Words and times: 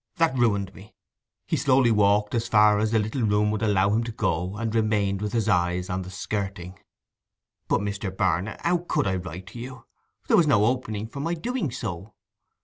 That 0.15 0.35
ruined 0.35 0.73
me!' 0.73 0.95
he 1.45 1.55
slowly 1.55 1.91
walked 1.91 2.33
as 2.33 2.47
far 2.47 2.79
as 2.79 2.89
the 2.89 2.97
little 2.97 3.21
room 3.21 3.51
would 3.51 3.61
allow 3.61 3.91
him 3.93 4.03
to 4.05 4.11
go, 4.11 4.57
and 4.57 4.73
remained 4.73 5.21
with 5.21 5.31
his 5.31 5.47
eyes 5.47 5.91
on 5.91 6.01
the 6.01 6.09
skirting. 6.09 6.79
'But, 7.67 7.81
Mr. 7.81 8.09
Barnet, 8.09 8.59
how 8.61 8.79
could 8.79 9.05
I 9.05 9.17
write 9.17 9.45
to 9.49 9.59
you? 9.59 9.85
There 10.27 10.37
was 10.37 10.47
no 10.47 10.65
opening 10.65 11.05
for 11.05 11.19
my 11.19 11.35
doing 11.35 11.69
so. 11.69 12.15